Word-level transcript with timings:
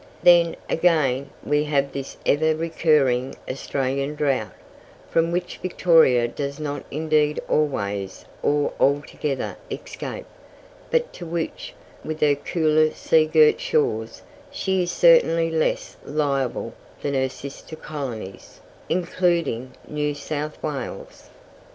Then, 0.23 0.55
again, 0.67 1.29
we 1.43 1.65
have 1.65 1.91
this 1.91 2.17
ever 2.25 2.55
recurring 2.55 3.35
Australian 3.47 4.15
drought, 4.15 4.49
from 5.11 5.31
which 5.31 5.59
Victoria 5.61 6.27
does 6.27 6.59
not 6.59 6.83
indeed 6.89 7.39
always 7.47 8.25
or 8.41 8.73
altogether 8.79 9.57
escape, 9.69 10.25
but 10.89 11.13
to 11.13 11.27
which, 11.27 11.75
with 12.03 12.19
her 12.21 12.33
cooler 12.33 12.89
sea 12.89 13.27
girt 13.27 13.59
shores, 13.61 14.23
she 14.49 14.81
is 14.81 14.91
certainly 14.91 15.51
less 15.51 15.97
liable 16.03 16.73
than 17.03 17.13
her 17.13 17.29
sister 17.29 17.75
colonies, 17.75 18.59
including 18.89 19.73
New 19.87 20.15
South 20.15 20.63
Wales. 20.63 21.29